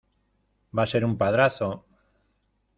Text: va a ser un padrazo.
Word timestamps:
va 0.79 0.85
a 0.89 0.91
ser 0.95 1.03
un 1.09 1.15
padrazo. 1.21 1.71